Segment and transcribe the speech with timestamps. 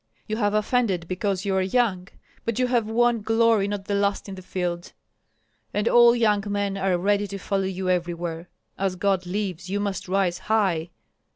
[0.27, 2.07] You have offended because you are young;
[2.43, 4.93] but you have won glory not the last in the field,
[5.75, 8.49] and all young men are ready to follow you everywhere.
[8.79, 10.89] As God lives, you must rise high!